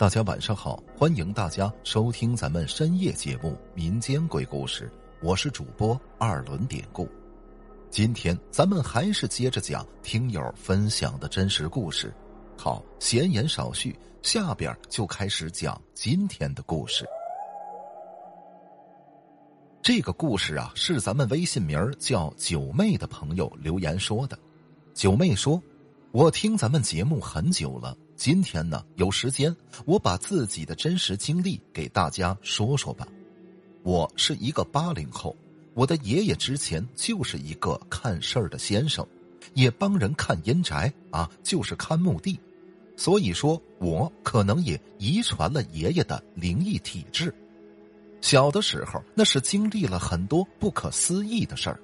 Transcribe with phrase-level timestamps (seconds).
[0.00, 4.88] 大家晚上好，欢迎大家收听咱们深夜节目《民间鬼故事》，
[5.20, 7.06] 我是主播二轮典故。
[7.90, 12.14] 今天咱们还是接着讲听友分享的真实故事。
[12.56, 17.06] 好，闲言少叙，下边就开始讲今天的故事。
[19.82, 24.38] 这个故事啊，是咱们微信名叫九妹的朋友留言说的。
[24.94, 25.62] 九妹说
[26.10, 29.56] ：“我听咱们节目很久了。”今天呢，有时间，
[29.86, 33.08] 我把自己的真实经历给大家说说吧。
[33.82, 35.34] 我是一个八零后，
[35.72, 39.08] 我的爷爷之前就是一个看事儿的先生，
[39.54, 42.38] 也帮人看阴宅啊，就是看墓地。
[42.94, 47.34] 所以说，我可能也遗传了爷爷的灵异体质。
[48.20, 51.80] 小的时候，那是经历了很多不可思议的事儿，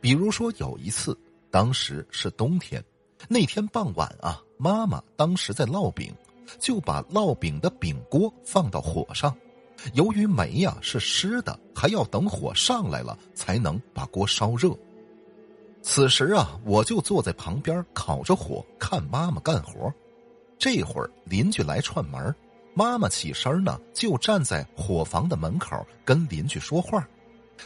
[0.00, 1.14] 比如说有一次，
[1.50, 2.82] 当时是冬天。
[3.28, 6.14] 那天傍晚啊，妈妈当时在烙饼，
[6.58, 9.34] 就把烙饼的饼锅放到火上。
[9.92, 14.70] 由于煤呀是湿的，还要等火上来了才能把锅烧热。
[15.82, 19.92] 此时啊，我就坐在旁边烤着火看妈妈干活。
[20.58, 22.34] 这会儿邻居来串门，
[22.74, 27.06] 妈妈起身呢，就站在火房的门口跟邻居说话。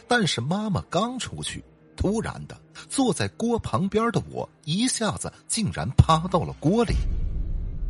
[0.07, 1.63] 但是妈妈刚出去。
[1.95, 6.95] 突然的，坐在锅旁边的我一下子竟然趴到了锅里。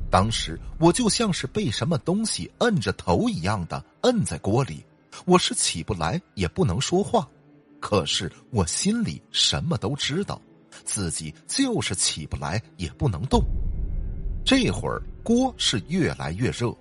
[0.09, 4.83] 当时我就像是被什么东西摁着头一样的摁在锅里，
[5.25, 7.27] 我是起不来，也不能说话。
[7.79, 10.39] 可是我心里什么都知道，
[10.83, 13.41] 自己就是起不来，也不能动。
[14.43, 16.75] 这会儿锅是越来越热，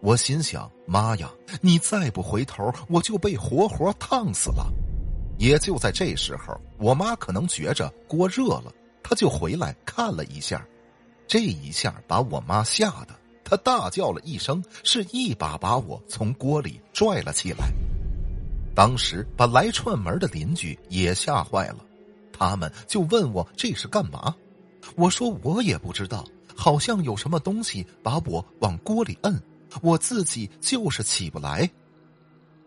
[0.00, 1.30] 我心想：妈呀，
[1.60, 4.70] 你再不回头，我就被活活烫死了。
[5.38, 10.66] 也就在这时候，我妈可能觉着锅热了，她就回来看了一下。
[11.26, 17.70] 这一下把我妈吓得，她大叫了一声，是一把把我从锅里拽了起来。
[18.74, 21.78] 当时把来串门的邻居也吓坏了，
[22.32, 24.34] 他们就问我这是干嘛。
[24.96, 26.24] 我说我也不知道，
[26.54, 29.42] 好像有什么东西把我往锅里摁，
[29.80, 31.68] 我自己就是起不来。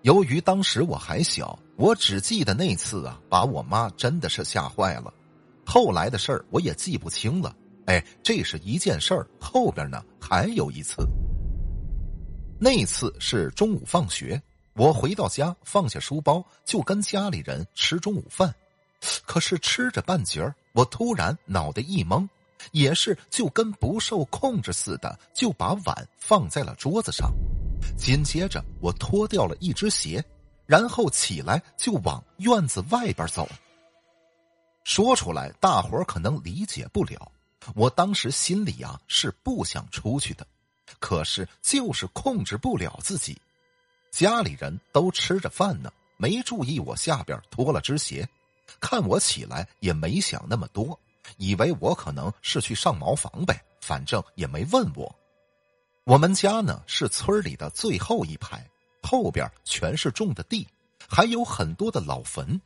[0.07, 5.13] 由于当时我还小，我只记得那次啊，把我妈真的是吓坏了。
[5.65, 7.53] 后来的事儿我也记不清了。
[7.87, 11.05] 哎，这是一件事儿，后边呢还有一次。
[12.57, 14.41] 那次是中午放学，
[14.75, 18.55] 我回到家，放下书包，就跟家里人吃中午饭。
[19.25, 22.25] 可是吃着半截儿，我突然脑袋一懵，
[22.71, 27.29] 也是就跟不受控制似的，就把碗放在了桌子上。
[27.97, 30.23] 紧接着，我脱掉了一只鞋，
[30.65, 33.47] 然后起来就往院子外边走。
[34.83, 37.31] 说出来，大伙儿可能理解不了。
[37.75, 40.47] 我当时心里啊是不想出去的，
[40.99, 43.37] 可是就是控制不了自己。
[44.09, 48.27] 家里人都吃着饭呢，没注意我下边脱了只鞋，
[48.79, 50.97] 看我起来也没想那么多，
[51.35, 55.13] 以为我可能是去上茅房呗，反正也没问我。
[56.07, 58.65] 我们家呢是村里的最后一排，
[59.03, 60.65] 后边全是种的地，
[61.05, 62.61] 还有很多的老坟。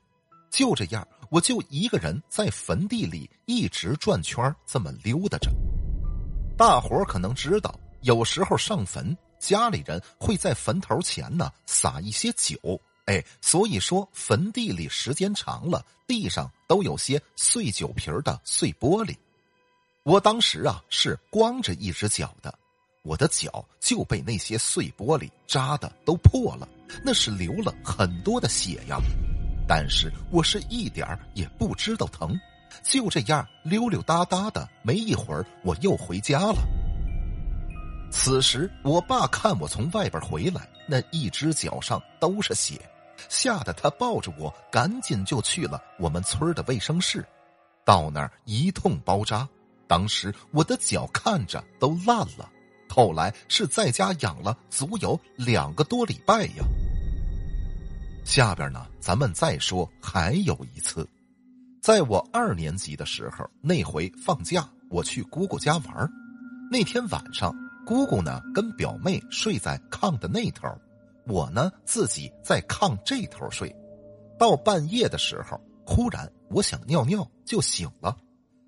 [0.52, 5.52] 就这样，我就一个人在坟地里一直转圈这么溜达着。
[6.56, 12.60] 大伙儿可能知道，有时候上坟，家里人会在坟头前呢撒一些酒，
[13.06, 19.18] 哎，所以说坟地里时间长了，地上都有些碎酒瓶的碎玻璃。
[20.04, 22.54] 我当时啊是光着一只脚的。
[23.04, 26.68] 我的脚就被那些碎玻璃扎的都破了，
[27.04, 28.98] 那是流了很多的血呀。
[29.68, 32.40] 但是我是一点也不知道疼，
[32.84, 34.68] 就这样溜溜达达的。
[34.84, 36.58] 没一会儿，我又回家了。
[38.12, 42.80] 此时，我爸看我从外边回来，那一只脚上都是血，
[43.30, 47.26] 吓得他抱着我，赶紧就去了我们村的卫生室。
[47.84, 49.48] 到那儿一通包扎，
[49.88, 52.48] 当时我的脚看着都烂了。
[52.92, 56.66] 后来是在家养了足有两个多礼拜呀。
[58.26, 61.08] 下边呢，咱们再说，还有一次，
[61.82, 66.12] 在我二年级的时候，那回放假，我去姑姑家玩
[66.70, 67.56] 那天晚上，
[67.86, 70.68] 姑姑呢跟表妹睡在炕的那头，
[71.26, 73.74] 我呢自己在炕这头睡。
[74.38, 78.16] 到半夜的时候，忽然我想尿尿，就醒了。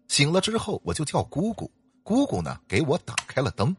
[0.08, 1.70] 醒了之后，我就叫姑姑，
[2.04, 3.75] 姑姑呢给我打开了灯。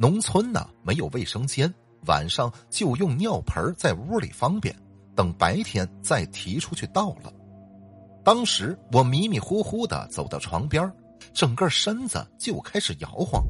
[0.00, 1.70] 农村呢没有卫生间，
[2.06, 4.74] 晚上就用尿盆在屋里方便，
[5.14, 7.30] 等白天再提出去倒了。
[8.24, 10.90] 当时我迷迷糊糊的走到床边，
[11.34, 13.44] 整个身子就开始摇晃。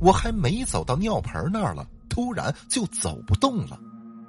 [0.00, 3.78] 我还没走到尿盆那儿了，突然就走不动了。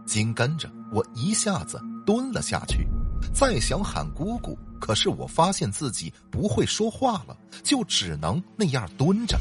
[0.06, 2.88] 紧跟着，我一下子蹲了下去，
[3.34, 9.36] 再想喊姑姑，可是我发现自己不会说话了，就只能那样蹲着。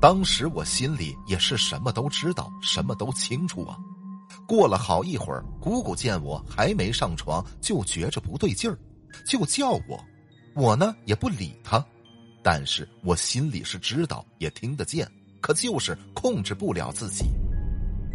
[0.00, 3.76] 当时我心里也是什么都知道，什么都清楚啊。
[4.46, 8.78] 过了好一会儿，姑姑见我还没上床，就觉着不对劲儿，
[9.26, 10.02] 就叫我。
[10.54, 11.84] 我呢也不理他，
[12.42, 15.06] 但是我心里是知道，也听得见，
[15.40, 17.26] 可就是控制不了自己。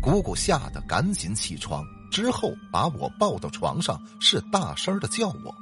[0.02, 5.56] 姑姑吓得赶紧起床，之后把我抱到床上，是大声的叫我。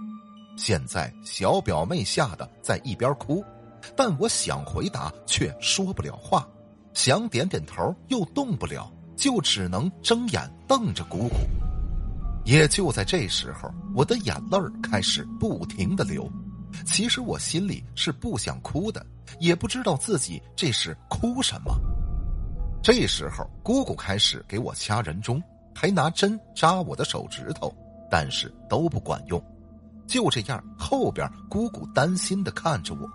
[0.55, 3.43] 现在小表妹吓得在一边哭，
[3.95, 6.47] 但我想回答却说不了话，
[6.93, 11.35] 想点点头又动不了，就只能睁眼瞪着姑姑。
[12.45, 16.29] 也就在这时候，我的眼泪开始不停的流。
[16.85, 19.05] 其实我心里是不想哭的，
[19.39, 21.73] 也不知道自己这是哭什么。
[22.81, 25.41] 这时候，姑姑开始给我掐人中，
[25.73, 27.73] 还拿针扎我的手指头，
[28.09, 29.41] 但是都不管用。
[30.05, 33.09] 就这样，后边姑姑担心的看着我。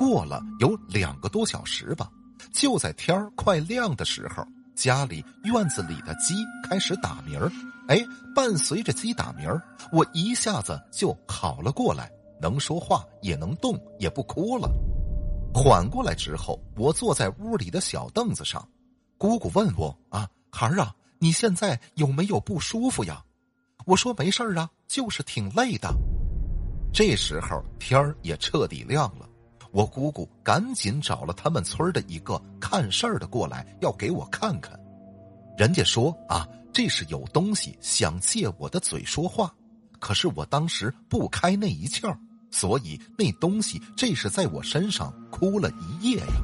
[0.00, 2.10] 过了有两个多小时吧，
[2.54, 4.42] 就在天快亮的时候，
[4.74, 6.36] 家里院子里的鸡
[6.66, 7.52] 开始打鸣儿。
[7.88, 8.02] 哎，
[8.34, 9.60] 伴随着鸡打鸣儿，
[9.92, 12.10] 我一下子就好了过来，
[12.40, 14.70] 能说话，也能动，也不哭了。
[15.52, 18.66] 缓过来之后，我坐在屋里的小凳子上。
[19.18, 23.22] 姑姑问我啊，孩儿啊，你现在有没有不舒服呀？
[23.84, 25.94] 我说没事儿啊，就是挺累的。
[26.90, 29.28] 这时候天儿也彻底亮了，
[29.72, 34.78] 我姑姑赶紧找了他们村的一个看事儿的过来，要给我看看。
[35.56, 39.52] 人家说啊，这是有东西想借我的嘴说话，
[39.98, 42.16] 可是我当时不开那一窍，
[42.50, 46.42] 所以那东西这是在我身上哭了一夜呀。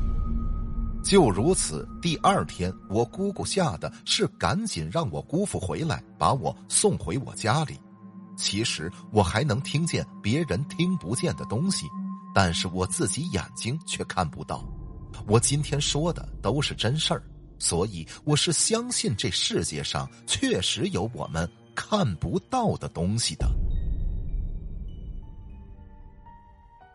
[1.03, 7.79] 就如此，第二天，我姑姑吓得是赶紧让我姑父回来，把我送回我家里。
[8.37, 11.87] 其实我还能听见别人听不见的东西，
[12.37, 14.63] 但是我自己眼睛却看不到。
[15.27, 17.23] 我今天说的都是真事儿，
[17.59, 23.49] 所以我是相信这世界上确实有我们看不到的东西的。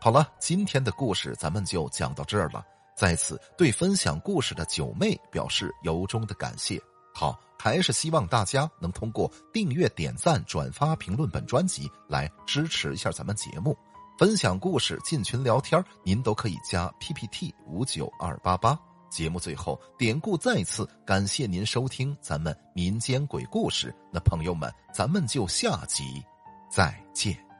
[0.00, 2.64] 好了，今天的故事咱们就讲到这儿了。
[2.96, 6.80] 在此，对分享故事的九妹表示由衷的感谢。
[7.12, 13.76] 好，还是希望大家能通过订阅、点赞、转发、评论本专辑来支持一下咱们节目。
[14.22, 18.78] 分享故事、进群聊天，您都可以加 PPT 五九二八八。
[19.10, 23.92] 节目最后，典故再次感谢您收听咱们民间鬼故事。
[24.12, 26.22] 那朋友们，咱们就下集
[26.70, 27.51] 再见。